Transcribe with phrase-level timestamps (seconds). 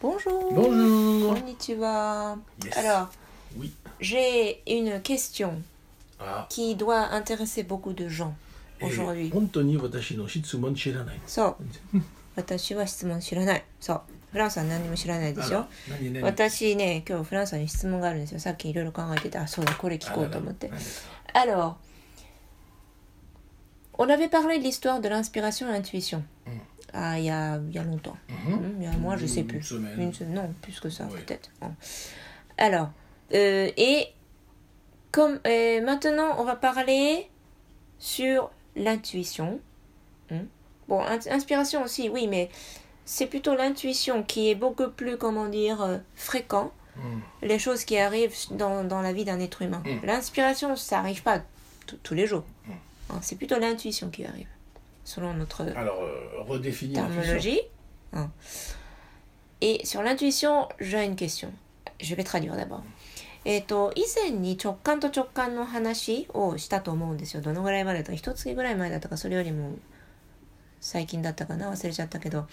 [0.00, 0.52] Bonjour.
[0.52, 1.34] Bonjour.
[1.34, 2.36] Konnichiwa.
[2.64, 2.76] Yes.
[2.76, 3.08] Alors,
[3.58, 3.72] Oui.
[4.00, 5.62] j'ai une question
[6.18, 6.46] Ah.
[6.48, 8.34] qui doit intéresser beaucoup de gens
[8.80, 9.30] えー aujourd'hui.
[9.32, 11.20] 本当に私の質問知らない。
[11.26, 11.56] そ
[11.94, 12.00] う。
[12.36, 13.64] 私は質問知らない。
[13.80, 14.00] そう。
[14.32, 15.96] フランスは何にも知らないでしょあら。
[15.96, 18.40] 何何私ね、今日フランスに質問があるんですよ。
[18.40, 20.70] さっきいろいろ考えてて、あ、そうだ、これ聞こうと思ってあ。
[20.70, 21.74] らら何ですか Alors,
[23.98, 26.22] on avait parlé de l'histoire de l'inspiration et l'intuition.
[26.93, 28.17] ah, il y a, il y a longtemps.
[28.29, 29.61] Mm, il y a- moi, je sais Une plus.
[29.63, 29.99] semaine.
[29.99, 31.19] Une se- non, plus que ça, Oui.
[31.25, 31.49] peut-être.
[32.57, 32.89] Alors,
[33.33, 34.07] euh, et
[35.11, 37.29] comme euh, maintenant, on va parler
[37.99, 39.59] sur l'intuition.
[40.29, 40.45] Hmm.
[40.87, 42.49] Bon, ins- inspiration aussi, oui, mais
[43.05, 46.71] c'est plutôt l'intuition qui est beaucoup plus, comment dire, euh, fréquent.
[46.97, 47.47] うん。
[47.47, 49.81] Les choses qui arrivent dans, dans la vie d'un être humain.
[49.85, 50.05] Mm.
[50.05, 51.41] L'inspiration, ça arrive pas
[52.03, 52.43] tous les jours.
[52.67, 52.71] Mm.
[53.11, 54.47] Hein, c'est plutôt l'intuition qui arrive,
[55.03, 56.93] selon notre Alors, euh, l'intuition.
[56.93, 57.61] terminologie.
[58.13, 58.29] Hein.
[59.61, 61.51] Et sur l'intuition, j'ai une question.
[61.99, 62.83] Je vais traduire d'abord.
[63.43, 67.41] えっと以前に直感と直感の話をしたと思うんですよ。
[67.41, 69.77] どのぐらい前だったか一月ぐらい前だったかそれよりも
[70.79, 72.47] 最近だったかな忘れちゃったけど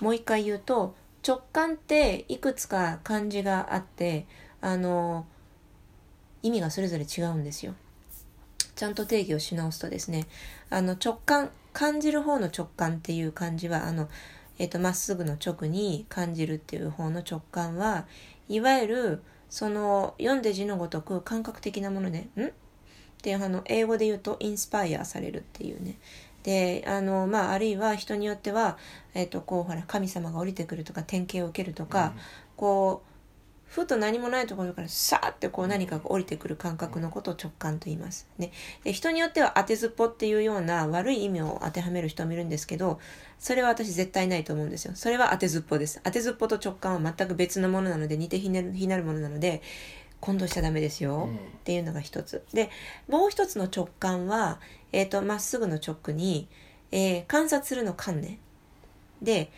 [0.00, 0.94] もう一回言うと
[1.26, 4.26] 直感っていくつか漢字があって
[4.62, 5.26] あの
[6.42, 7.74] 意味がそれぞれ違うんですよ。
[8.74, 10.26] ちゃんと定義をし直すとですね
[10.70, 14.08] あの直感感じる方の直感っていう漢字はあの
[14.58, 18.06] えっとまっすぐの直に感じるっていう方の直感は
[18.48, 22.46] いわゆるその読んで字のごとく感覚的なものねん？
[22.46, 22.50] っ
[23.20, 25.98] ていうあの英語で言うとインスパイアされるっていうね。
[26.44, 28.78] であのまああるいは人によっては、
[29.12, 32.14] えっとこうほら神様が降りてくるとか典型を受けるとか、
[32.56, 33.15] こう
[33.66, 38.28] ふと何もないところからさーってこう何かが降りてくる感覚のことを直感と言います。
[38.38, 38.52] ね、
[38.84, 43.00] で人によっては当てずっぽっていうような悪い意味を当てはめる人もいるんですけど
[43.38, 44.92] それは私絶対ないと思うんですよ。
[44.94, 46.00] それは当てずっぽです。
[46.04, 49.62] 当てずっぽと直感は全く別のものなので似て非なる非なるものなので
[50.20, 51.24] 混同しちゃダメですよ。
[51.24, 52.44] うんっていうのが一つ。
[52.52, 52.70] で、
[53.08, 54.60] もう一つの直感は、
[54.92, 56.48] えっ、と、まっすぐの直に、
[56.92, 58.38] えー観察するの観ね。
[59.20, 59.50] で、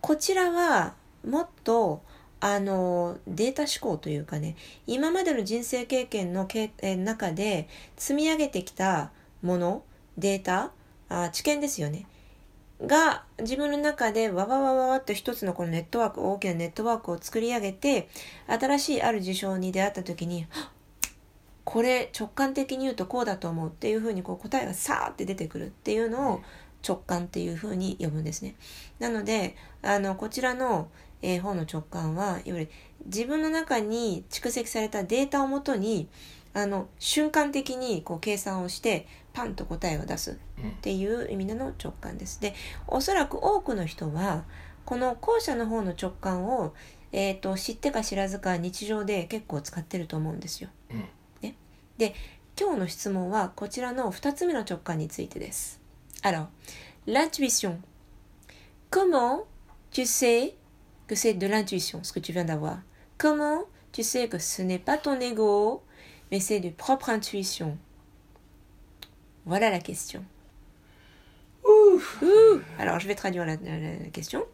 [0.00, 0.94] こちらは
[1.26, 2.02] もっと、
[2.40, 9.10] あの、データ思考というかね、今までの人生経験のけ、えー中で積み上げてきた
[9.42, 9.82] もの、
[10.18, 10.72] データ、
[11.08, 12.06] あ知見ですよね。
[12.84, 18.08] が自分の中でわわわわわっと一つのこのネットワーク大きなネットワークを作り上げて
[18.46, 20.46] 新しいある事象に出会った時に
[21.64, 26.40] これ直感的に言うとこうだと思うっていうふうにこう答えがさーって出てくるっていうのを
[26.86, 28.54] 直感っていうふうに呼ぶんですね。
[28.98, 30.88] なのであのこちらの、
[31.22, 32.70] えー方の直感はいわゆる
[33.06, 36.08] 自分の中に蓄積されたデータをもとに
[36.54, 40.36] あの瞬間的にこう計算をしてパンと答えを出すっ
[40.80, 42.40] ていう意味での直感です。
[42.40, 42.54] で
[42.86, 44.44] おそらく多くの人は
[44.86, 46.72] この後者の方の直感を、
[47.12, 50.70] えー、と知ってか知らずか日常で結構使ってると思うんですよ。
[50.90, 51.04] うん
[51.42, 51.56] ね、
[51.98, 52.14] で
[52.58, 55.80] 今日の質問はこちらの2つ目の直感についてです。
[56.22, 56.46] Alors,
[57.06, 57.76] l'intuition.
[58.90, 59.44] Comment
[59.90, 60.54] tu sais
[61.06, 62.78] que c'est de l'intuition, ce que tu viens d'avoir
[63.18, 65.82] Comment tu sais que ce n'est pas ton ego,
[66.30, 67.78] mais c'est de propre intuition
[69.46, 70.24] Voilà la question.
[71.64, 72.00] Ouh.
[72.78, 74.44] Alors, je vais traduire la, la- la question.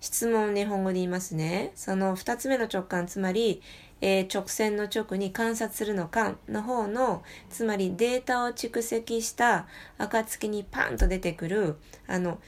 [0.00, 1.72] 質問を日本語で言いますね。
[1.74, 3.60] その2つ目の直感、つまり、
[4.00, 9.66] えー直線の直に観察するの感の方の、つまりデータを蓄積した
[9.98, 12.38] 暁にパンと出てくる、あの、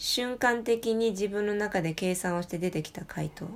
[0.00, 3.46] 瞬間的に自分の中で計算をして出てきた回答。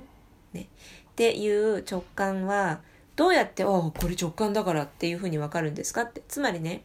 [0.51, 0.67] ね。
[1.11, 2.81] っていう直感は、
[3.15, 6.01] どうやって、おこれ直感だからっていうふうにわかるんですか？
[6.01, 6.21] って。
[6.27, 6.83] つまりね、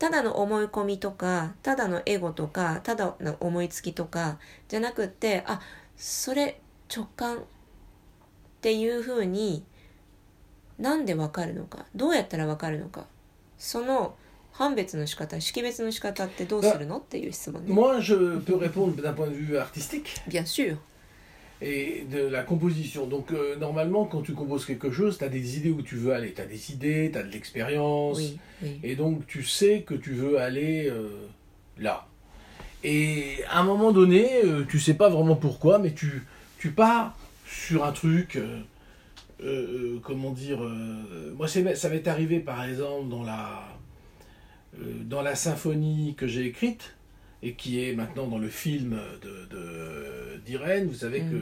[0.00, 5.60] ただの思い込みとか、ただのエゴとか、ただの思いつきとか、じゃなくって、あ、
[5.96, 6.60] それ
[6.92, 7.40] 直感っ
[8.60, 9.64] ていうふうに
[10.78, 13.06] なんでわかるのか、どうやったらわかるのか、
[13.56, 14.16] その
[14.59, 17.73] 判別の仕方、識別の仕方ってどうするのっていう質問ね。
[17.73, 20.77] Moi, je peux répondre d'un point de vue artistique Bien sûr.
[21.61, 23.05] et de la composition.
[23.07, 26.13] Donc, euh, normalement, quand tu composes quelque chose, tu as des idées où tu veux
[26.13, 26.33] aller.
[26.33, 28.17] Tu as des idées, tu as de l'expérience.
[28.17, 28.79] Oui, oui.
[28.83, 31.07] Et donc, tu sais que tu veux aller euh,
[31.77, 32.07] là.
[32.83, 36.23] Et à un moment donné, euh, tu sais pas vraiment pourquoi, mais tu,
[36.59, 38.35] tu pars sur un truc.
[38.35, 38.59] euh,
[39.43, 43.75] euh, comment dire euh, Moi, c'est- ça m'est arrivé par exemple dans la, euh,
[44.78, 46.94] euh, dans la symphonie que j'ai écrite,
[47.42, 49.00] et qui est maintenant dans le film
[50.44, 51.30] d'Irène, vous savez mm.
[51.30, 51.36] que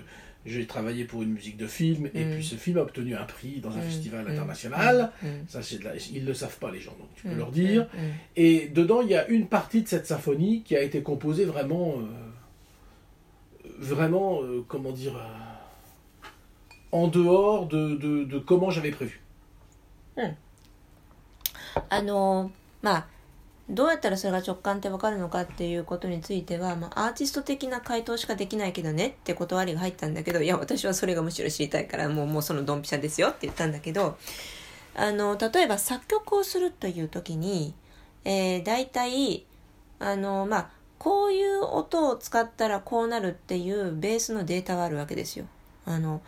[0.46, 2.34] j'ai travaillé pour une musique de film, et mm.
[2.34, 3.82] puis ce film a obtenu un prix dans un mm.
[3.82, 5.10] festival international.
[5.48, 5.60] Ça.
[6.12, 7.88] Ils ne le savent pas, les gens, donc tu peux leur dire.
[8.36, 11.96] Et dedans, il y a une partie de cette symphonie qui a été composée vraiment.
[11.98, 12.04] Euh,
[13.78, 15.14] vraiment, euh, comment dire.
[16.90, 19.20] En dehors de comment j'avais prévu.
[21.90, 22.50] Ah non.
[22.82, 23.06] Bah.
[23.70, 34.16] どうやったらそれが直感ってわかるのかっていうことについては、まあ、アーティスト的な回答しかできないけどねって断りが入ったんだけどいや私はそれがむしろ知りたいからもうもうそのドンピシャですよって言ったんだけど
[34.94, 37.74] あの例えば作曲をするという時に、
[38.24, 39.44] えー、大体
[39.98, 45.46] あのまあこういう音を使ったらこうなるっていうベースのデータはあるわけですよ。
[45.84, 46.20] あの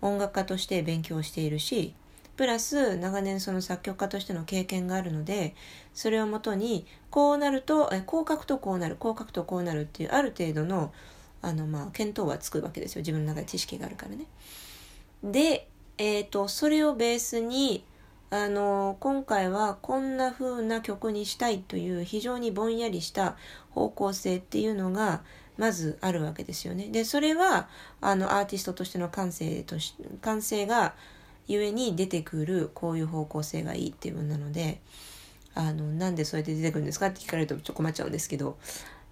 [0.00, 1.94] 音楽家として勉強しているし
[2.36, 5.54] プラス長年その作曲家としての経験があるので
[5.94, 10.92] それをもとにこうなるとえこう書くとこうなるこう書くとこうなるっていうある程度の
[11.42, 14.26] あのまあ見当はつくわけですよ自分の中で知識があるからね。
[15.22, 15.68] で、
[15.98, 17.84] えーと、それをベースに
[18.30, 23.36] あの今回はこんな風な曲にしたいという非常にぼんやりした
[23.70, 25.22] 方向性っていうのが
[25.56, 26.88] まずあるわけですよね。
[26.88, 27.68] でそれは
[28.00, 30.94] あのアーティストとしての感性とし感性が
[31.47, 34.79] ゆえに出てくるこういう方向性がいいっていうものなので
[35.53, 38.57] あのなんでそうやって出てくるんですかって聞かれるとちょっと困っちゃうんですけど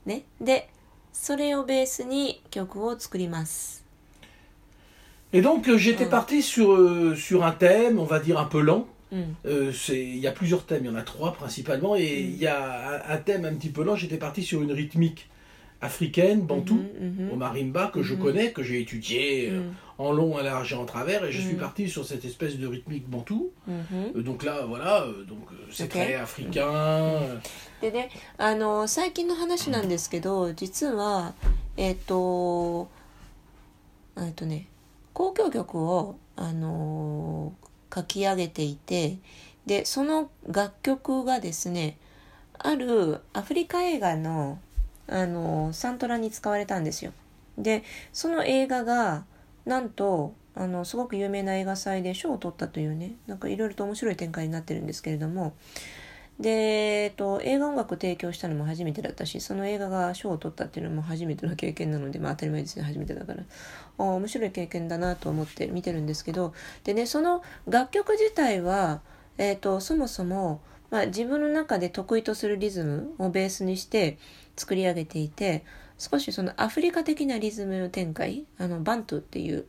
[0.05, 0.69] ねで
[1.11, 3.83] それをベースに曲を作ります
[5.31, 6.09] Et donc euh, j'étais Mm.
[6.09, 8.87] parti sur, euh, sur un thème, on va dire un peu lent.
[9.11, 12.01] うん、 Euh, c'est- Il y a plusieurs thèmes, il y en a trois principalement, et
[12.23, 12.29] Mm.
[12.35, 13.95] il y a un, un thème un petit peu lent.
[13.95, 15.29] J'étais parti sur une rythmique
[15.81, 18.21] africaine, bantou, うんうん au marimba, que je Mhm.
[18.21, 21.30] connais, que j'ai étudié う euh, ん en long, en large et en travers, et
[21.32, 21.58] je suis Mm.
[21.60, 23.50] parti sur cette espèce de rythmique bantou.
[23.68, 26.66] Euh, donc là, voilà, euh, donc euh, c'est très africain.
[26.68, 27.38] euh,
[27.80, 31.34] でねあの最近の話なんですけど実は
[31.76, 32.88] えっ、と
[34.16, 34.66] えっ、とね
[35.18, 37.52] 交響曲をあの
[37.94, 39.18] 書き上げていて
[39.66, 41.96] でその楽曲がですね
[42.58, 44.58] あるアフリカ映画の
[45.06, 47.12] あのサントラに使われたんですよ。
[47.58, 49.24] でその映画が
[49.64, 55.54] なんとあのすごく有名な映画祭で賞を取ったというねなんかいろいろと面白い展開になってるんですけれども
[56.38, 56.50] で、
[57.04, 63.44] えっと、映画音楽提供したのも初めてだったしその映画が賞を取ったっていうのも初めての経験なので、まあ、当たり前ですね初めてだから。
[63.96, 66.52] あ面白い経験だなと思って見てるんですけど
[66.82, 69.00] でねその楽曲自体は、
[69.38, 70.60] えっとそもそも、
[70.90, 74.18] まあ、自分の中で得意とするリズムをベースにして
[74.56, 75.64] 作り上げていて
[75.98, 79.66] 少しそのアフリカ的なリズム展開あのバントゥっていう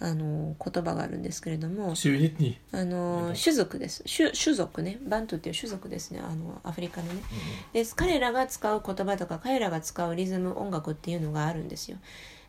[0.00, 1.94] あの言葉があるんですけれども.
[2.72, 4.04] あの種族です。
[4.04, 4.98] 種種族ね。
[5.06, 6.20] バントゥっていう種族ですね。
[6.20, 7.22] あのアフリカのね。
[7.72, 11.98] で彼らが使う言葉とか彼らが使うリズム音楽っていうのがあるんですよ。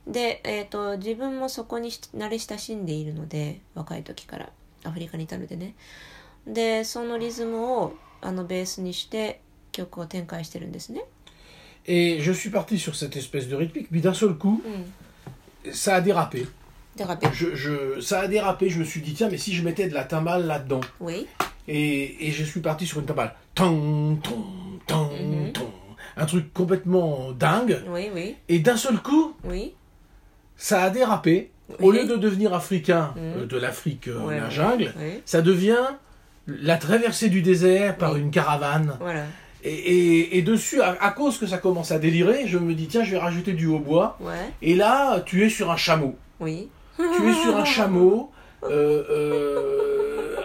[0.07, 4.50] で、えー、と自分もそこにし慣れ親しんでいるので若い時から
[4.83, 5.75] アフリカにいたのでね。
[6.48, 9.42] でそのリズムをあのベースにして
[9.72, 11.06] 曲を展開してるんですね
[11.87, 15.71] Et je suis parti sur cette espèce de rythmique, puis d'un seul coup, hmm.
[15.71, 16.47] ça a dérapé.
[16.97, 17.27] Dérapé.
[17.33, 20.03] Je, ça a dérapé, je me suis dit, tiens, mais si je mettais de la
[20.03, 20.81] timbale là-dedans.
[20.99, 21.27] Oui.
[21.67, 23.35] Et, je suis parti sur une timbale.
[23.53, 24.45] Ton, ton,
[24.87, 25.51] ton, mhm.
[26.17, 27.81] Un truc complètement dingue.
[27.89, 28.35] Oui, oui.
[28.47, 29.73] Et d'un seul coup, oui.
[30.55, 31.51] ça a dérapé.
[31.79, 33.21] Au lieu de devenir africain mhm.
[33.23, 34.93] euh, de l'Afrique euh, la jungle,
[35.25, 35.83] ça devient
[36.47, 38.97] la traversée du désert par une caravane.
[38.99, 39.23] Voilà.
[39.64, 42.87] Et, et- et dessus, à, à cause que ça commence à délirer, je me dis,
[42.87, 44.16] tiens, je vais rajouter du hautbois.
[44.20, 44.32] ouais
[44.62, 46.14] Et là, tu es sur un chameau.
[46.40, 48.30] oui Tu es sur un chameau,
[48.64, 50.37] euh, euh,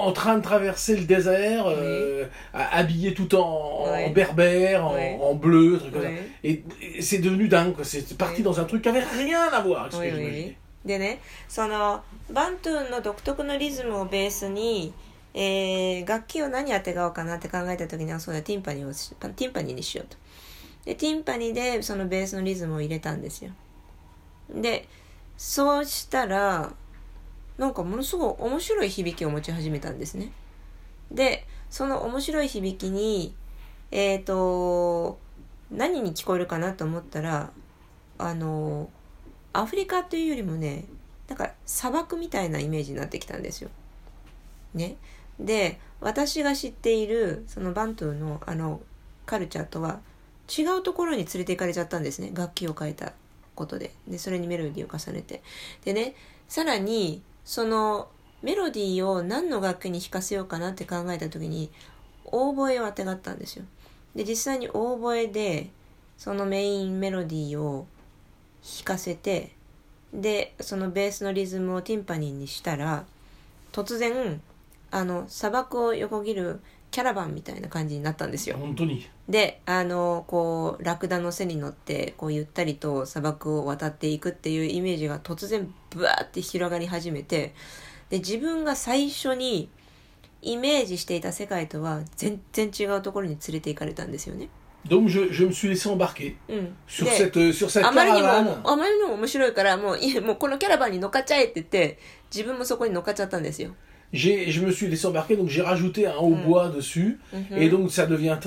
[0.00, 3.40] en, en train de traverser le désert, euh, à- habillé tout en,
[3.84, 4.10] en Ouais.
[4.10, 5.18] berbère, en, Ouais.
[5.22, 6.08] en bleu, truc comme ça.
[6.08, 6.64] oui Et,
[6.98, 7.84] et c'est devenu dingue, quoi.
[7.84, 8.42] C'est parti Oui.
[8.42, 10.46] dans un truc qui avait rien à voir avec ce Oui, que oui, j'imaginais.
[10.48, 10.56] oui.
[10.86, 12.00] でねその
[12.32, 14.92] バントゥーンの独特のリズムをベースに、
[15.33, 20.17] えー楽器を何あてがおうかなって考えた時にはそうだティンパニーをティンパニーにしようと
[20.85, 23.51] でティンパニーでそのベースのリズムを入れたんですよ
[24.53, 24.87] で
[25.37, 26.73] そうしたら
[27.57, 30.31] なんかものすごい面白い響きを持ち始めたんですね
[31.11, 33.33] でその面白い響きに
[33.91, 35.19] えっ、と
[35.69, 37.51] 何に聞こえるかなと思ったら
[38.17, 38.89] あの
[39.53, 40.85] アフリカというよりもね
[41.27, 43.69] なんか砂漠みたいなイメージになってきたんですよ。
[44.73, 44.97] ね。
[45.41, 48.81] で私が知っているそのバントゥーのあの
[49.25, 49.99] カルチャーとは
[50.49, 52.31] 違うところに連れて行かれちゃったんですね。
[52.33, 53.13] 楽器を変えた
[53.55, 53.91] ことで。
[54.07, 55.41] でそれにメロディーを重ねて。
[55.85, 56.15] でね
[56.47, 58.09] さらにその
[58.41, 61.71] メロディーを何の楽器に弾かせようかなって考えた時に
[62.25, 63.65] オーボエをあてがったんですよ。
[64.15, 65.69] で実際にオーボエで
[66.17, 67.87] そのメインメロディーを
[68.63, 69.51] 弾かせて
[70.13, 73.05] でそのベースのリズムをティンパニーにしたら
[73.71, 74.41] 突然
[74.91, 78.57] あの砂漠を横切るキャラバンみたいな感じになったんですよ。
[78.57, 79.09] 本当に？
[79.29, 87.53] であのこうラクダの背に乗ってこうゆったりと砂漠を渡っていくっていうイメージが突然ブワーって広がり始めて
[88.09, 89.69] で自分が最初に
[90.41, 94.49] イメージしていた世界とは全然違うところに連れて行かれたんですよね。
[94.85, 101.99] Donc je, je me suis laissé embarquer うん、sur で cette, sur cette あまりにも.あまりにも面白いからもうもうこのキャラバンに乗っかっちゃえって言って
[102.33, 103.75] 自分もそこに乗っかっちゃったんですよ。
[104.13, 107.17] J'ai, je me suis laissé embarquer, donc j'ai rajouté un hautbois dessus,
[107.55, 108.37] et donc ça devient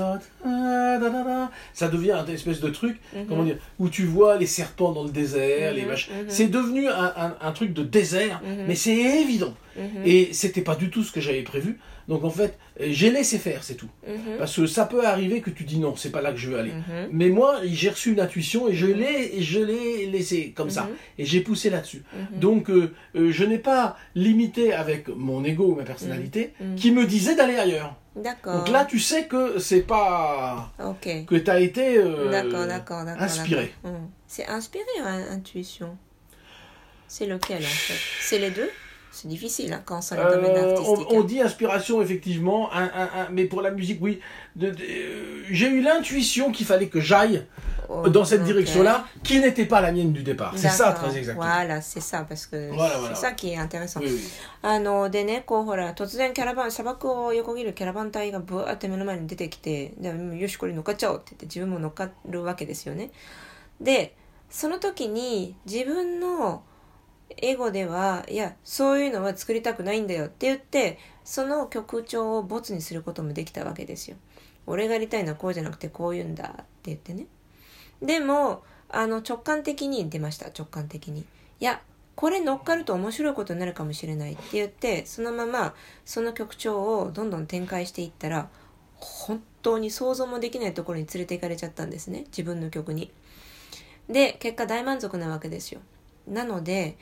[1.72, 5.10] ça devient une espèce de truc, comment dire, où tu vois les serpents dans le
[5.10, 6.12] désert, les Mhm, machins.
[6.14, 6.24] mhm.
[6.28, 9.54] C'est devenu un, un- un truc de désert, mais c'est évident.
[10.04, 11.78] Et c'était pas du tout ce que j'avais prévu.
[12.08, 13.88] Donc en fait, euh, j'ai laissé faire, c'est tout.
[14.06, 14.38] Mhm.
[14.38, 16.58] Parce que ça peut arriver que tu dis non, c'est pas là que je veux
[16.58, 16.72] aller.
[16.72, 17.08] Mhm.
[17.10, 20.82] Mais moi, j'ai reçu une intuition et je l'ai, je l'ai laissé comme ça.
[20.82, 20.96] Mhm.
[21.18, 22.02] Et j'ai poussé là-dessus.
[22.32, 27.06] Donc euh, euh, je n'ai pas limité avec mon ego ou ma personnalité qui me
[27.06, 27.96] disait d'aller ailleurs.
[28.16, 28.58] D'accord.
[28.58, 30.70] Donc là, tu sais que c'est pas.
[30.78, 31.24] Okay.
[31.24, 32.00] Que tu as été
[33.18, 33.74] inspiré.
[34.26, 35.96] C'est inspiré, hein, intuition.
[37.06, 38.00] C'est lequel en fait?
[38.20, 38.70] C'est les deux?
[39.13, 41.07] C'est difficile hein, quand c'est le domaine Euh, artistique.
[41.09, 41.25] on, on hein.
[41.25, 44.19] dit inspiration, effectivement, un- un- un- mais pour la musique, oui.
[44.55, 47.45] De- de- euh, j'ai eu l'intuition qu'il fallait que j'aille
[47.91, 48.45] Oh, dans cette ok.
[48.45, 50.53] direction-là, qui n'était pas la mienne du départ.
[50.55, 51.09] C'est ça, D'accord.
[51.09, 51.43] très exactement.
[51.47, 53.15] Voilà, c'est ça, parce que Voilà, voilà.
[53.15, 53.99] c'est ça qui est intéressant.
[53.99, 54.29] Oui, oui.
[54.61, 63.09] あの、でね、こうほら、突然キャラバン、砂漠を横切るキャラバン隊がブワーって目の前に出てきて、でうんよし、これ乗っかっちゃおうって言って自分も乗っかるわけですよね。
[63.81, 64.15] で、
[64.51, 66.61] その時に自分の
[67.38, 74.16] エゴでは、いや、そういうのは作りたくないんだよって言って、その曲調をボツにすることもできたわけですよ。
[74.66, 77.26] 俺がやりたいのはこうじゃなくてこう言うんだって言ってね。
[78.02, 81.20] でも、あの、直感的に出ました、直感的に。
[81.20, 81.24] い
[81.64, 81.80] や、
[82.14, 85.74] これ乗っかると面白いことになるかもしれないって言って、そのまま
[86.04, 88.48] その曲調をどんどん展開していったら、
[88.96, 93.10] 本当に想像もできないところに連れて行かれちゃったんですね、自分の曲に。
[94.08, 95.80] で、結果大満足なわけですよ。
[96.28, 96.96] なので、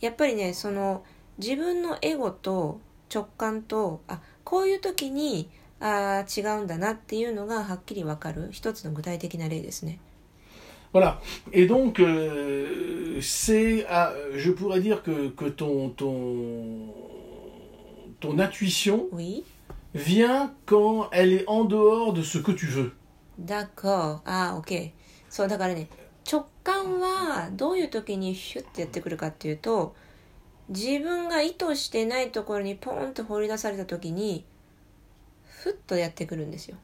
[0.00, 1.04] やっぱりね、その
[1.38, 2.80] 自分のエゴと
[3.12, 5.50] 直感と、あ、こういう時に、
[5.80, 10.00] あー違うんだなっていうのがはっきりわかる一つの具体的な例ですね。
[10.92, 11.18] Voilà.
[11.52, 16.94] Et donc, euh, c'est, ah, je pourrais dire que, que ton, ton,
[18.20, 19.44] ton intuition Oui?
[19.94, 22.92] vient quand elle est en dehors de ce que tu veux.
[23.38, 24.90] だから、あー、OK。
[25.30, 26.07] そう、だからね、直
[26.67, 29.95] 感はどういう時にヒュッてやってくるかっていうと、
[30.69, 34.45] 自分が意図してないところにポーンと放り出された時に、
[35.45, 36.77] ふっとやってくるんですよ。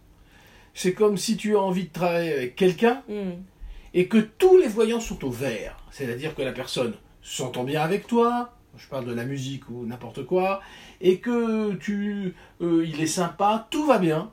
[0.73, 3.47] C'est comme si tu as envie de travailler avec quelqu'un うん。
[3.93, 5.77] et que tous les voyants sont au vert.
[5.91, 10.25] C'est-à-dire que la personne s'entend bien avec toi, je parle de la musique ou n'importe
[10.25, 10.61] quoi,
[11.01, 14.31] et que tu, euh, il est sympa, tout va bien,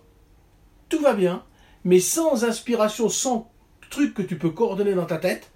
[0.89, 1.43] tout va bien,
[1.85, 3.51] mais sans inspiration, sans
[3.92, 5.52] truc que tu peux coordonner dans ta tête,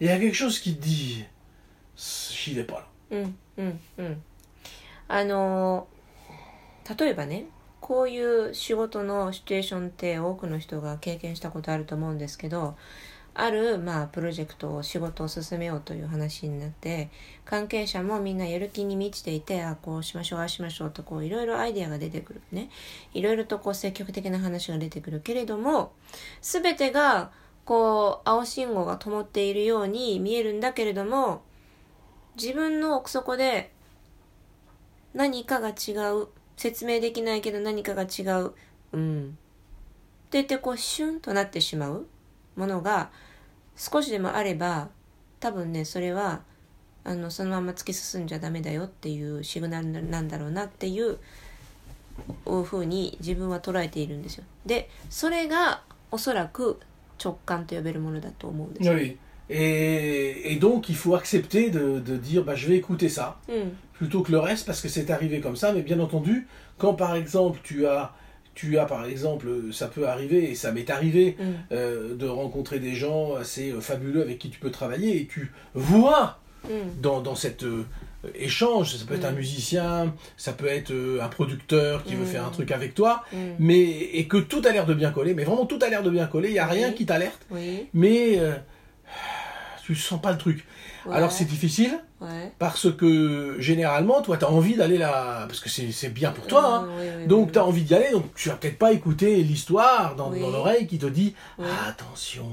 [0.00, 1.24] il y a quelque chose qui te dit,
[1.96, 2.86] j'y vais pas là.
[3.10, 4.22] うんうんうん
[5.08, 5.86] あの
[6.98, 7.46] 例えばね
[7.80, 12.74] こういう仕事のシチュエーションって多くの人が経験したことあると思うんですけど
[13.38, 17.10] ある、まあ、プロジェクトを仕事を進めようという話になって
[17.44, 22.70] 関係者もみんなやる気に満ちていてあこうしましょうああしましょうとこういろいろアイデアが出てくるね
[23.12, 25.92] いろいろとこう積極的な話が出てくるけれども
[26.40, 27.30] 全てが
[27.66, 31.42] こう青信号が灯っているように見えるんだけれども
[32.40, 33.72] 自分の奥底で
[35.12, 36.28] 何かが違う。
[36.56, 38.52] 説明できないけど何かが違う。
[38.92, 39.26] うん。
[39.26, 42.06] って言ってこうシュンとなってしまう。
[42.56, 43.10] ものが
[43.76, 44.88] 少しでもあれば
[45.40, 46.40] 多分ねそれは
[47.04, 51.18] あのそのまま突き進んじゃダメだよっていうシグナルなんだろうなっていう
[52.64, 54.44] ふうに自分は捉えているんですよ。
[54.64, 56.80] でそれがおそらく
[57.23, 59.17] 直感と呼べるものだと思うんですよ、 Oui.
[59.49, 63.35] Et, et donc, il faut accepter de, de dire, bah, je vais écouter ça.
[63.49, 66.93] うん、 plutôt que le reste parce que c'est arrivé comme ça mais bien entendu quand
[66.95, 68.13] par exemple tu as
[68.55, 72.79] tu as par exemple ça peut arriver et ça m'est arrivé うん、 euh, de rencontrer
[72.79, 77.21] des gens assez euh, fabuleux avec qui tu peux travailler et tu vois うん、 dans,
[77.21, 77.85] dans cet euh,
[78.34, 79.36] échange ça peut être un Mm.
[79.36, 82.34] musicien ça peut être euh, un producteur qui veut Mm.
[82.34, 83.80] faire un truc avec toi うん、mais
[84.18, 86.26] et que tout a l'air de bien coller mais vraiment tout a l'air de bien
[86.26, 86.94] coller il y a rien Oui.
[86.94, 88.54] qui t'alerte oui, mais euh,
[89.84, 90.64] tu sens pas le truc
[91.12, 92.50] alors c'est difficile ouais.
[92.58, 96.64] parce que généralement, toi, tu as envie d'aller là, parce que c'est bien pour toi.
[96.66, 96.82] hein.
[96.82, 98.90] Mm, oui, oui, Donc, oui, tu as envie d'y aller, donc tu vas peut-être pas
[98.92, 101.36] écouter l'histoire dans, dans l'oreille qui te dit
[101.88, 102.48] attention.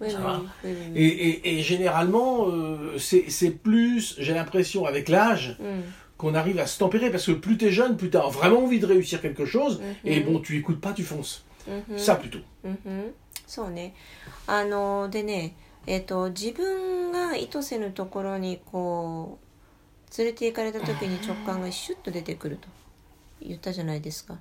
[0.00, 0.40] oui, ça oui, va.
[0.64, 1.00] oui, oui, oui.
[1.02, 5.80] Et, et- et généralement, euh, c'est c'est plus, j'ai l'impression, avec l'âge, Mm,
[6.18, 8.86] qu'on arrive à se tempérer parce que plus t'es jeune, plus t'as vraiment envie de
[8.86, 9.80] réussir quelque chose.
[9.80, 9.94] Mhm.
[10.04, 11.42] Et bon, tu écoutes pas, tu fonces.
[11.68, 12.40] うんふん Ça plutôt.
[12.64, 13.14] うんふん
[13.46, 13.94] そうね
[14.46, 15.54] あのでね
[15.86, 19.38] えっ、と自分が意図せぬところにこ
[20.12, 22.68] う連れて行かれた時に直感がシュッと出てくると
[23.42, 24.36] 言ったじゃないですか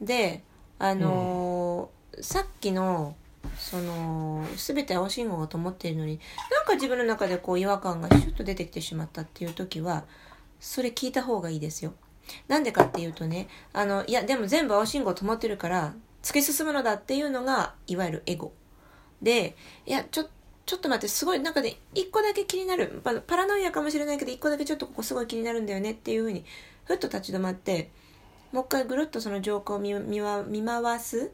[0.00, 0.42] で
[0.78, 3.14] あのーさっきの
[3.57, 6.19] その全て青信号が灯っているのに
[6.51, 10.05] なんか自分の中でこう違和感がシュッと出てきてしまったっていう時は
[10.59, 11.93] それ聞いた方がいいですよ。
[12.47, 18.51] なんでかっていうとねあのいやでも全部青信号灯ってるから突き進むのだっていうのがいわゆるエゴ。
[19.21, 20.29] でいやちょ
[20.65, 26.43] ちょっと待ってすごいなんかね一個だけ気になるパラノイアかもしれないけど一個だけちょっとここすごい気になるんだよねっていうふうに
[26.85, 27.91] ふっと立ち止まって
[28.51, 30.21] もう一回ぐるっとその状況を見見
[30.61, 31.31] 見回す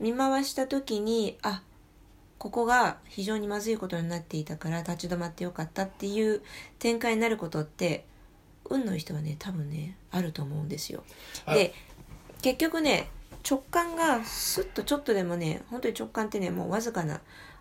[0.00, 1.62] 見回した時にあ
[2.38, 6.40] ここが非常にまずいことになっていたから立ち止まってよかったっていう
[6.78, 8.06] 展開になることって
[8.64, 11.04] 運の人はね多分ねあると思うんですよ。
[11.44, 11.74] あで
[12.40, 13.10] 結局ね
[13.48, 17.20] 直感がスッとちょっとでもね本当に直感ってねもうわずかな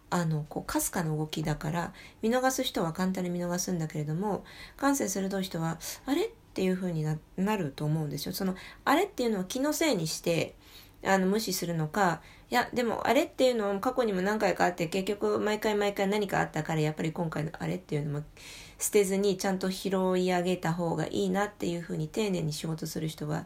[0.10, 4.44] あのこうかすかな動きだから見逃す人は簡単に見逃すんだけれども
[4.78, 6.26] 感性鋭い人はあれ？
[6.26, 8.34] っていう風にななると思うんですよ。
[8.34, 10.56] そのあれっていうのは気のせいにして
[11.04, 18.26] あの無視するのかいやでもあれっていうのは過去にも何回かあって結局毎回毎回何かあったからやっぱり今回のあれっていうのも
[18.78, 23.46] 捨てずにちゃんと拾い上げた方がいいなっていう風に丁寧に仕事する人は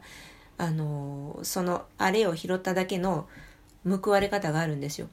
[0.58, 3.28] あのそのあれを拾っただけの
[3.84, 5.08] 報われ方があるんですよ。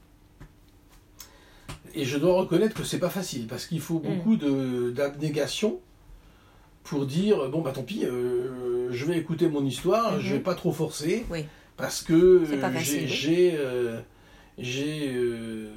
[1.94, 5.80] Et je dois reconnaître que c'est pas facile parce qu'il faut beaucoup de d'abnégation
[6.84, 10.44] pour dire bon bah tant pis, euh, je vais écouter mon histoire, je vais Mhm.
[10.44, 11.46] pas trop forcer Oui.
[11.82, 14.00] Parce que euh, j'ai j'ai euh,
[14.60, 15.70] euh,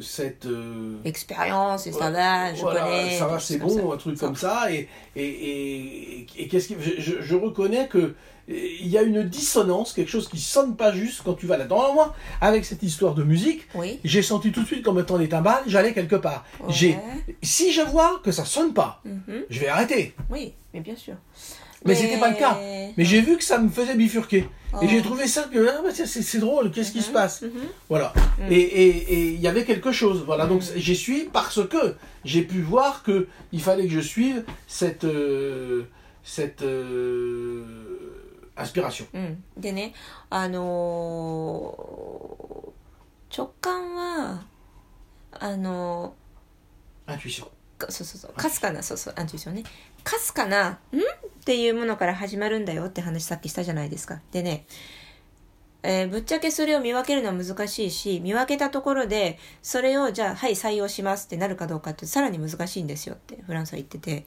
[0.00, 3.18] cette euh, Expérience, et ça va, je voilà, connais.
[3.18, 3.94] ça des va, c'est bon, ça.
[3.94, 4.70] un truc comme ça.
[4.72, 8.14] Et, et, et, et qu'est-ce qui, je, reconnais que
[8.46, 11.94] il y a une dissonance, quelque chose qui sonne pas juste quand tu vas là-dedans.
[11.94, 14.00] Moi, avec cette histoire de musique, Oui.
[14.04, 16.44] j'ai senti tout de suite qu'en mettant les timbales, j'allais quelque part.
[16.68, 16.98] J'ai,
[17.42, 19.44] si je vois que ça sonne pas, Mhm.
[19.48, 20.14] je vais arrêter.
[20.28, 21.14] Oui, mais bien sûr.
[21.85, 22.57] Mais c'était pas le cas.
[22.97, 24.49] Mais j'ai vu que ça me faisait bifurquer.
[24.81, 25.03] Et j'ai Oh.
[25.03, 27.51] trouvé ça que ah, bah, tiens, c'est c'est drôle, qu'est-ce qui se Mhm, passe mhm.
[27.89, 28.13] Voilà.
[28.37, 28.51] Mm.
[28.51, 30.23] Et et- et il y avait quelque chose.
[30.25, 30.45] Voilà.
[30.45, 30.77] Donc Mm.
[30.77, 35.85] j'y suis parce que j'ai pu voir que il fallait que je suive cette euh,
[36.23, 37.63] cette euh,
[38.57, 39.05] inspiration.
[39.13, 39.93] うん、でね
[40.29, 44.41] あのー直感は
[45.31, 46.13] あの
[47.07, 47.45] Intuition.
[47.45, 47.47] ー
[47.85, 49.63] かそうそうそうかすかなそうそうアンチュイションね
[50.03, 50.99] かすかな「ん?」
[51.44, 54.18] っていうものから始まるんだよって話さっきしたじゃないですか。
[54.32, 54.64] でね
[55.82, 64.24] えーぶっちゃけそれを見分けるのは難しいし見分けたところでそれをじゃあはい採用しますってなるかどうかってさらに難しいんですよってフランスは言ってて。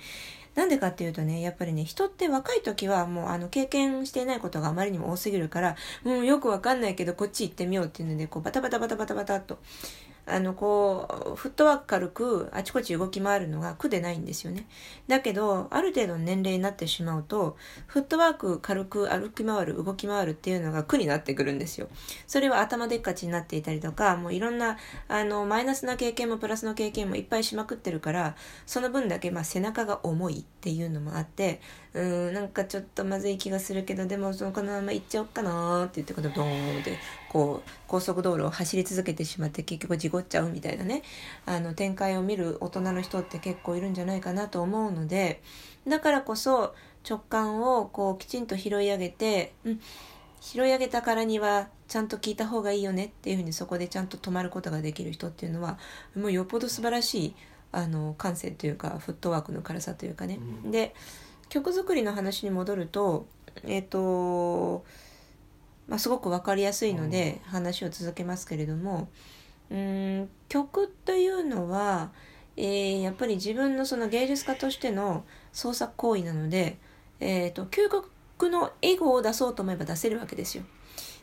[0.54, 9.60] なんでかっていうとねやっぱりね人って若い時はもうあの経験していないことがあまりにも多すぎるからもうよくわかんないけどこっち行ってみようっていうのでこうバタバタバタバタバタっと
[10.30, 14.68] あのこうフットワーク軽くあちこち動き回るのが苦でないんですよね。
[15.08, 17.56] だけどある程度の年齢になってしまうと
[17.88, 21.88] フットワーク軽く歩き回る動き回るっていうのが苦になってくるんですよ。
[22.28, 28.36] それは頭でっかちになっていたりとかもういろんなあのマイナスな経験もプラスの経験もいっぱいしまくってるから
[28.66, 31.62] その分だけ、まあ、背中が重いっていうのもあって
[31.94, 36.98] うんなんかちょっとまずい気がするけどでもそのこのまま行っちゃおっかなーって言ってこのドーンって
[37.30, 41.04] こう高速道路を走り続けてしまって結局事故っちゃうみたいなね。
[41.46, 45.42] あの展開を見る大人の人って結構いるんじゃないかなと思うので
[45.88, 46.76] だからこそ
[47.08, 49.80] 直感をこうきちんと拾い上げて、うん、
[50.42, 55.78] 拾い上げたからにはちゃんと聞いた方がいいよねっていうふうにそこでちゃんと止まることができる人っていうのは
[56.16, 57.36] もうよっぽど素晴らしい
[57.72, 60.72] あの感性というかフットワークの軽さというかね、うん。
[60.72, 60.94] で
[61.50, 63.26] 曲作りの話に戻ると
[63.64, 64.86] えっ、と、
[65.88, 69.10] まあ、すごく分かりやすいので話を続けますけれども
[69.70, 72.12] うーん曲というのは、
[72.56, 76.78] えーやっぱり自分のその芸術家としての創作行為なので、
[77.20, 80.64] えー、と究極のエゴを出そうと思えば出せるわけですよ。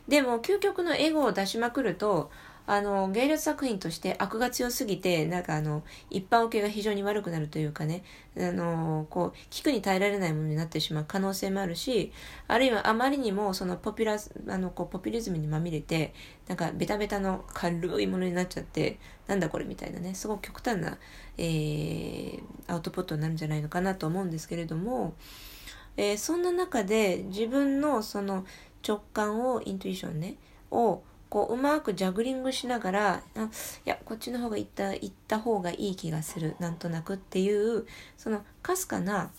[0.07, 2.29] でも究極のエゴを出しまくると
[2.67, 8.03] あの芸術作品として悪が強すぎてなんかあの一般受けが非常に悪くなるというかね
[8.37, 12.11] あのこう聞くに耐えられないものになってしまう可能性もあるし
[12.47, 16.13] あるいはあまりにもそのポピュラあのこうポピュリズムにまみれて
[16.47, 20.97] なんかベタベタの軽いものになっちゃってなんだこれみたいなねすごく極端な、
[21.37, 25.13] えーアウトプットになるんじゃないのかなと思うんですけれども、
[25.97, 28.43] えーそんな中で自分のその
[28.87, 30.35] 直感をイントゥイションね
[30.71, 31.03] を
[31.35, 33.49] こううまくジャグリングしながらあい
[33.83, 39.31] やこっちの方が行った行った方がいい気がするなんとなくっていうそのかすかな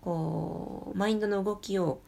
[0.00, 1.98] こうマインドの動きを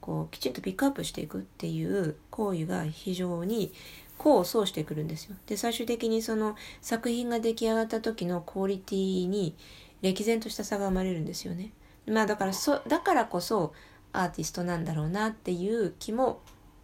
[0.00, 3.72] こうきちんとピックアップしていくっていう行為が非常に
[4.20, 5.34] 功を奏してくるんですよ。
[5.46, 9.56] で最終的にその作品が出来上がった時のクオリティに
[10.02, 11.72] 歴然とした差が生まれるんですよね。
[12.06, 13.72] まあだからそだからこそ
[14.12, 16.42] アーティストなんだろうなっていう気も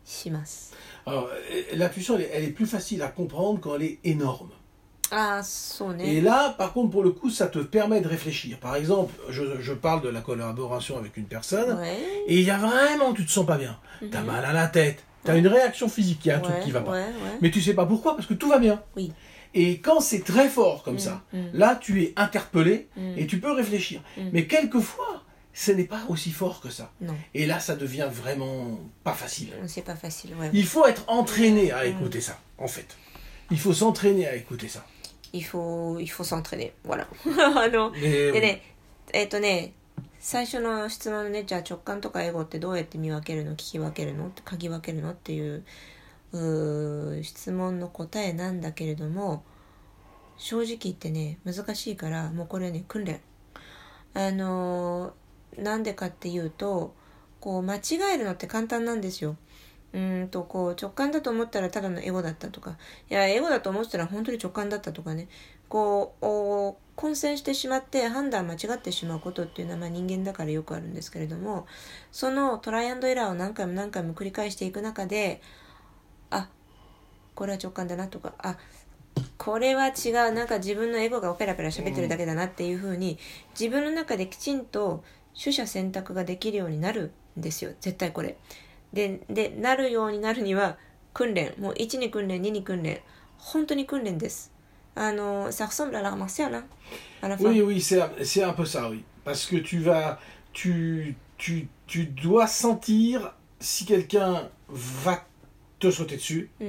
[0.10, 0.74] します。
[1.06, 4.50] Alors, euh, l'intuition, elle, est- elle est plus facile à comprendre quand elle est énorme.
[5.12, 6.22] ああそう Et ね。
[6.24, 8.58] là, par contre, pour le coup, ça te permet de réfléchir.
[8.60, 11.96] Par exemple, je, je parle de la collaboration avec une personne, はい
[12.28, 13.78] et il y a vraiment, tu te sens pas bien.
[14.12, 16.64] T'as mal à la tête, t'as une réaction physique, il y a un truc はい
[16.66, 16.92] qui va pas.
[16.94, 18.82] はいはい Mais tu sais pas pourquoi, parce que tout va bien.
[18.96, 19.14] Oui.
[19.54, 21.38] Et quand c'est très fort comme ça, mm.
[21.54, 23.18] là, tu es interpellé Mm.
[23.20, 24.02] et tu peux réfléchir.
[24.18, 24.30] Mm.
[24.34, 25.22] Mais quelquefois,
[25.53, 26.91] ce n'est pas aussi fort que ça.
[27.01, 29.53] の Et là, ça devient vraiment pas facile.
[29.67, 30.35] c'est pas facile.
[30.37, 30.51] Ouais.
[30.53, 31.89] Il faut être entraîné à Mm.
[31.89, 32.97] écouter ça, en fait.
[33.51, 34.85] Il faut s'entraîner à écouter ça.
[35.33, 36.73] Il faut il faut s'entraîner.
[36.85, 37.07] Voilà.
[37.27, 38.63] あのでね、
[39.13, 39.73] えっ、とね、
[40.21, 45.65] 最初の質問のね、じゃあ直感とかエゴってどうやって見分けるの聞き分けるの嗅ぎ分けるのっていう
[46.33, 49.43] うー質問の答えなんだけれども、
[50.37, 53.21] 正直言ってね、難しいから、もうこれね、訓練。
[54.15, 55.13] あのー
[55.57, 56.95] なんでかっていうと、
[57.41, 57.81] こう間違
[58.15, 59.37] えるのって簡単なんですよ。
[59.93, 62.77] うんとこう直感だと思ったらただのエゴだったとか
[63.11, 65.29] いやエゴだと思ってたら本当に直感だったとかね
[65.69, 71.67] こうお混戦してしまって判断間違ってしまうことっていうのはまあ人間だからよくあるんですけれども
[72.13, 75.41] そのトライアンドエラーを何回も何回も繰り返していく中で
[76.31, 76.49] あ
[77.35, 78.59] これは直感だなとかあ
[79.39, 83.19] これは違うなんか自分のエゴがペラペラ喋ってるだけだなっていうふうに
[83.59, 85.03] 自分の中できちんと
[85.34, 88.38] 取捨選択ができるようになるんですよ絶対これ。
[88.94, 90.78] ででなるようになるには
[91.14, 93.00] 訓練もう1に訓練2に訓練
[93.38, 94.52] 本当に訓練です
[94.96, 96.64] あの ça ressemble à l'art martial hein,
[97.22, 99.04] à la fin Oui, oui, c'est un- c'est un peu ça, oui.
[99.26, 100.20] Parce que tu vas.
[100.54, 105.26] Tu, tu, tu dois sentir si quelqu'un va
[105.80, 106.66] te sauter dessus Mm.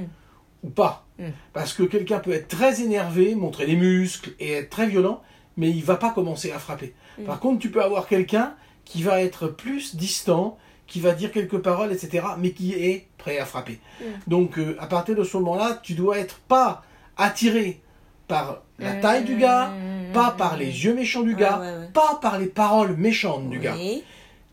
[0.64, 1.06] ou pas.
[1.20, 1.28] Mm.
[1.52, 5.22] Parce que quelqu'un peut être très énervé, montrer les muscles et être très violent,
[5.56, 6.94] mais il va pas commencer à frapper.
[7.21, 7.25] Mm.
[7.25, 8.53] Par contre, tu peux avoir quelqu'un
[8.85, 10.57] qui va être plus distant,
[10.87, 13.79] qui va dire quelques paroles, etc., mais qui est prêt à frapper.
[13.99, 14.03] Mm.
[14.27, 16.83] Donc, euh, à partir de ce moment-là, tu dois être pas
[17.17, 17.79] attiré
[18.27, 19.71] par la Mm, taille du gars,
[20.13, 21.89] pas par les yeux méchants du Ouais, gars, ouais, ouais.
[21.93, 23.75] pas par les paroles méchantes du gars.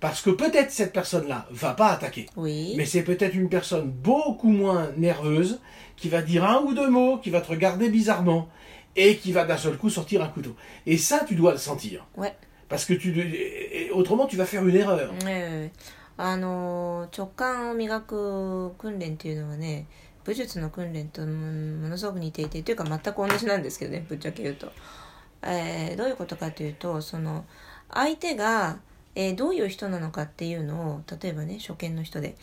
[0.00, 2.26] Parce que peut-être cette personne-là va pas attaquer.
[2.36, 2.74] oui.
[2.76, 5.60] Mais c'est peut-être une personne beaucoup moins nerveuse
[5.96, 8.48] qui va dire un ou deux mots, qui va te regarder bizarrement
[8.94, 10.54] et qui va d'un seul coup sortir un couteau.
[10.86, 12.06] Et ça, tu dois le sentir.
[12.16, 12.32] Ouais.
[12.68, 15.10] Parce que tu, autrement, tu vas faire une erreur.
[16.20, 19.86] あの直感を磨く訓練っていうのはね
[20.24, 24.72] 武術の訓練とものすごく似ていてというか全く同じなんですけどねぶっちゃけ言うと、
[25.42, 27.44] えーどういうことかというとその
[27.94, 28.78] 相手が、
[29.14, 32.34] えーどういう人なのかっていうのを例えばね初見の人で、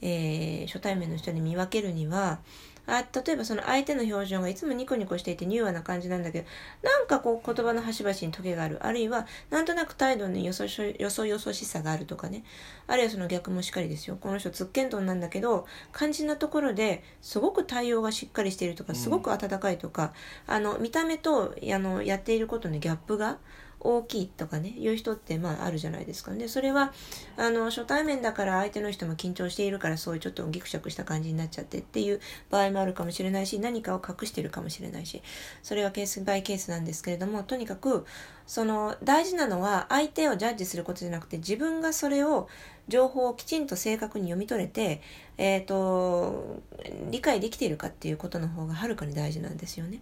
[0.00, 2.38] えー初対面の人に見分けるには
[2.86, 6.46] あ例えばその相手の表情がいつもニコニコしていて柔和な感じなんだけど
[6.82, 8.78] なんかこう言葉の端々にトゲがある。
[8.84, 12.44] あるいはなんとなく態度によそしよそよそしさがあるとかね。
[12.86, 14.16] あるいはその逆もしっかりですよ。
[14.20, 15.66] この人つっけんどんなんだけど
[15.96, 20.12] 肝心なところですごく対応がしっかりしているとかすごく温かいとか、
[20.46, 23.38] あの見た目とあのやっていることのギャップが
[23.84, 26.92] 大きいとかねいう人ってまああるじゃないですかねそれは
[27.36, 32.20] あの初対面だから相手の人も緊張しているからそういうちょっとギクシャクした感じになっちゃってっていう
[32.50, 35.22] 場合もあるかもしれないし何かを隠してるかもしれないし
[35.62, 38.06] それはケースバイケースなんですけれどもとにかく
[38.46, 42.48] その大事なのは相手をジャッジすることじゃなくて自分がそれを
[42.88, 45.02] 情報をきちんと正確に読み取れて、
[45.38, 46.62] えー、と
[47.10, 50.00] 理解できているかっていうことの方がはるかに大事なんですよね。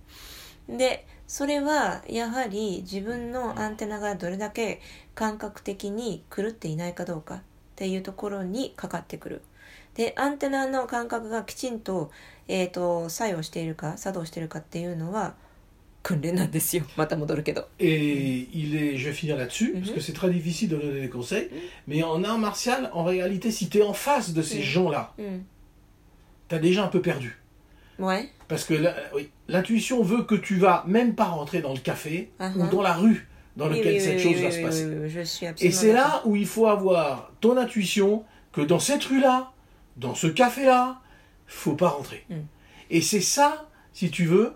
[0.68, 4.82] でそれはやはり自分のアンテナがどれだけ
[5.14, 7.40] 感覚的に狂っていないかどうかっ
[7.74, 9.42] ていうところにかかってくる。
[9.94, 12.10] でアンテナの感覚がきちんと,、
[12.48, 15.32] えー、と作用しているか作動しているかっていうのは
[16.02, 17.66] 訓練なんですよまた戻るけど。
[17.78, 19.94] Et il est, je vais finir là-dessus, parce Mhm.
[19.94, 21.48] que c'est très difficile de donner des conseils.
[21.86, 24.64] Mais en art martial, en réalité, si tu es en face de ces Mhm.
[24.64, 25.46] gens-là, うん、
[26.50, 27.38] tu as déjà un peu perdu.
[27.98, 28.28] Ouais.
[28.48, 28.74] Parce que
[29.14, 32.56] oui, l'intuition veut que tu vas même pas rentrer dans le café Uh-huh.
[32.64, 35.08] ou dans la rue dans Oui, lequel oui, cette oui, chose va se passer.
[35.08, 39.52] je suis Et c'est là où il faut avoir ton intuition que dans cette rue-là,
[39.96, 41.00] dans ce café-là,
[41.46, 42.24] faut pas rentrer.
[42.30, 42.34] Mm.
[42.90, 44.54] Et c'est ça, si tu veux,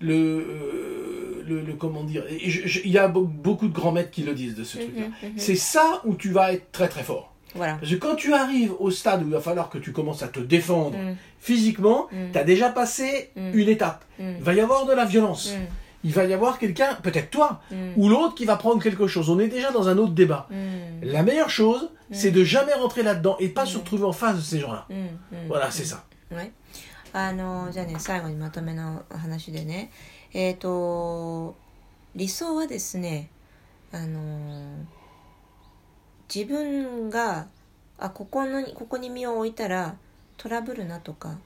[0.00, 2.24] le, euh, le, le- comment dire.
[2.30, 5.06] Il y a be- beaucoup de grands maîtres qui le disent de ce truc-là.
[5.06, 5.32] Mhm, mhm.
[5.38, 7.34] C'est ça où tu vas être très très fort.
[7.55, 7.75] Voilà.
[7.75, 10.27] Parce que quand tu arrives au stade où il va falloir que tu commences à
[10.27, 12.31] te défendre Mm, physiquement, Mm.
[12.31, 13.51] tu as déjà passé Mm.
[13.53, 14.03] une étape.
[14.19, 15.53] mm, Il va y avoir de la violence.
[15.53, 15.65] mm.
[16.05, 17.93] il va y avoir quelqu'un, peut-être toi, うん。
[17.97, 19.29] ou l'autre qui va prendre quelque chose.
[19.29, 20.47] On est déjà dans un autre débat.
[20.51, 21.01] うん。
[21.13, 23.67] La meilleure chose, c'est de jamais rentrer là-dedans et pas Mm.
[23.67, 24.85] se retrouver en face de ces gens-là.
[24.89, 24.97] うん。
[24.97, 25.47] うん。
[25.47, 26.03] Voilà, c'est ça.
[26.33, 26.51] はい。
[27.13, 29.91] あの、じゃあね、最後にまとめの話でね。
[30.33, 31.55] えっ、と、
[32.15, 33.29] 理想はですね、
[33.91, 34.19] あの、
[36.32, 37.48] 自分が、
[37.98, 39.96] あ、ここの、ここに身を置いたら
[40.36, 41.38] トラブルなとか、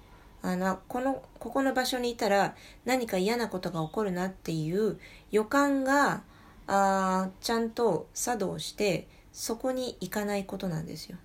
[0.43, 4.99] あの、この、ここの場所にいたら何か嫌なことが起こるなっていう
[5.31, 6.23] 予感が、
[6.67, 11.17] あちゃんと作動して、そこに行かないことなんですよ。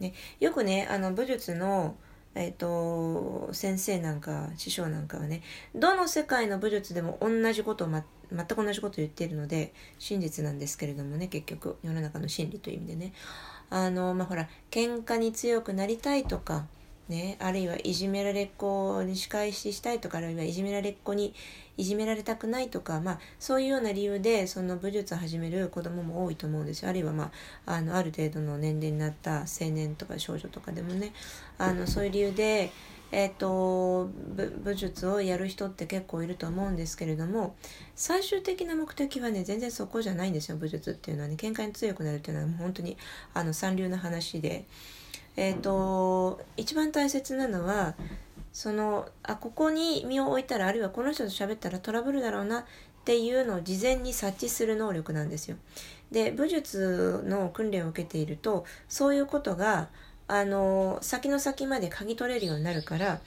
[0.00, 1.96] ね、よくね、あの、武術の、
[2.34, 5.42] えっ、と、先生なんか、師匠なんかはね、
[5.74, 7.88] どの世界の武術でも同じことを、
[8.32, 13.12] 全く同じこと言っているので、真実なんですけれどもね、結局、世の中の真理という意味でね。
[13.70, 16.66] あの、まあ、ほら、喧嘩に強くなりたいとか、
[17.08, 21.34] ね、あるいはいじめられっ子に仕返ししたいとか、あるいはいじめられっ子に
[21.78, 26.90] いじめられたくないとか、まあ、そういうような理由で、その武術を始める子供も多いと思うんですよ。
[26.90, 27.30] あるいは、ま
[27.64, 31.12] あ、あの、ある程度の年齢になった青年とか少女とかでもね、
[31.56, 32.72] あの、そういう理由で、
[33.10, 34.10] えっ、と、
[34.62, 37.56] 武術をやる人って結構いると思うんですけれども、
[37.94, 41.36] 最終的な目的はね、全然そこじゃないんですよ、武術っていうのはね。
[41.36, 42.98] 喧嘩に強くなるっていうのはもう本当に、
[43.32, 44.66] あの、三流な話で。
[45.36, 47.94] えっ、と、一番大切なのは、
[48.52, 52.64] その、あ、ここに身を置いたら、あるいはこの人と喋ったらトラブルだろうなっ
[53.04, 55.56] ていうのを事前に察知する能力なんですよ。
[56.10, 59.88] で、武術の訓練を受けていると、そういうことが、
[60.28, 63.20] あの、先の先まで嗅ぎ取れるようになるから、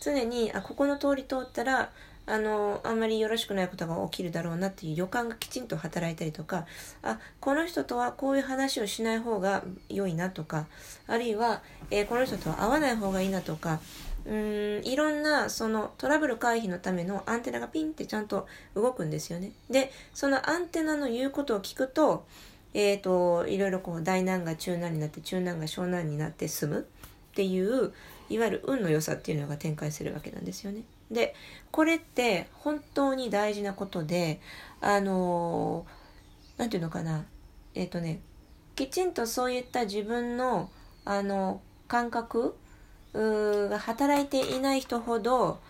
[0.00, 1.90] 常に、あ、ここの通り通ったら、
[2.26, 6.66] あの、あんまりよろしくないことが起きるだろうなっていう予感がきちんと働いたりとか、
[7.02, 10.66] あ、この人とはこういう話をしない方が良いなとか、
[11.06, 13.80] あるいは、えーこの人とは会わない方がいいなとか、
[14.26, 19.52] うーん、いろんな、そのトラブル回避のためのアンテナがピンってちゃんと動くんですよね。
[19.70, 22.26] で、そのアンテナの言うことを聞くと、
[22.74, 27.92] えっ、と、いろいろこう大難が中難になって、中難が小難になって済むっていう、
[28.28, 30.82] いわゆる運の良さっていうのが展開するわけなんですよね。
[31.10, 31.34] で、
[31.70, 34.40] これって本当に大事なことで、
[34.80, 37.24] あのーていうのかな。
[37.74, 38.20] えっ、とね、
[38.74, 40.70] きちんとそういった自分の、
[41.04, 42.56] あの、感覚
[43.14, 45.60] が働いていない人ほど、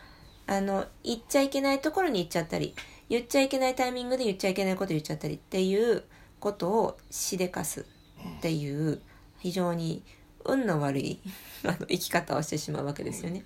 [0.46, 2.74] あの、言っちゃいけないところに言っちゃったり、
[3.10, 6.04] 言っちゃいけないタイミングで言っちゃいけないこと言っちゃったりっていう
[6.40, 7.84] ことをしでかすっ
[8.40, 9.00] ていう
[9.38, 10.02] 非常に
[10.44, 11.20] 運の悪い
[11.64, 13.44] あの生き方をしてしまうわけですよね。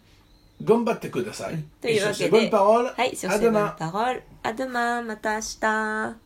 [0.62, 1.54] Gombatte kudasai.
[1.54, 1.88] Mm.
[1.88, 6.16] Et sur Ok, ces bonnes des- paroles, はい、そして、アドマン、また明日。